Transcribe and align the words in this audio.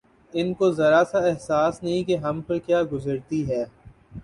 ان 0.33 0.53
کو 0.53 0.69
ذرا 0.71 1.03
سا 1.11 1.19
احساس 1.25 1.81
نہیں 1.83 2.03
کہ 2.03 2.15
ہم 2.17 2.41
پر 2.41 2.57
کیا 2.59 2.81
گزرتی 2.91 3.47
ہے 3.49 3.63